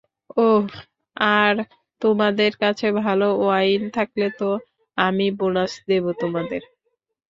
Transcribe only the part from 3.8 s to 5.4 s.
থাকলে তো, আমি